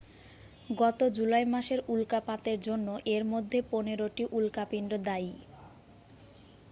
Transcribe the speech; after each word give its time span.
গত 0.73 0.99
জুলাই 1.15 1.45
মাসের 1.45 1.79
উল্কাপাতের 1.87 2.59
জন্য 2.61 2.87
এর 3.07 3.23
মধ্যে 3.25 3.59
পনেরোটি 3.71 4.23
উল্কাপিন্ড 4.31 4.91
দায়ী 5.07 5.33